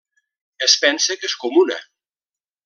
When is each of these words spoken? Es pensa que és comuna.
Es 0.67 0.73
pensa 0.85 1.17
que 1.19 1.29
és 1.33 1.37
comuna. 1.45 1.79